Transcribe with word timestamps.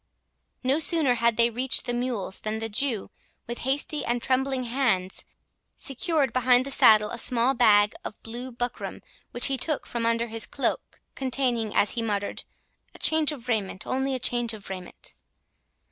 No 0.63 0.79
sooner 0.79 1.13
had 1.13 1.37
they 1.37 1.51
reached 1.51 1.85
the 1.85 1.93
mules, 1.93 2.39
than 2.39 2.57
the 2.57 2.69
Jew, 2.69 3.11
with 3.45 3.59
hasty 3.59 4.03
and 4.03 4.19
trembling 4.19 4.63
hands, 4.63 5.25
secured 5.77 6.33
behind 6.33 6.65
the 6.65 6.71
saddle 6.71 7.11
a 7.11 7.19
small 7.19 7.53
bag 7.53 7.93
of 8.03 8.19
blue 8.23 8.51
buckram, 8.51 9.03
which 9.29 9.45
he 9.45 9.59
took 9.59 9.85
from 9.85 10.07
under 10.07 10.25
his 10.25 10.47
cloak, 10.47 10.99
containing, 11.13 11.75
as 11.75 11.91
he 11.91 12.01
muttered, 12.01 12.45
"a 12.95 12.97
change 12.97 13.31
of 13.31 13.47
raiment—only 13.47 14.15
a 14.15 14.19
change 14.19 14.55
of 14.55 14.71
raiment." 14.71 15.13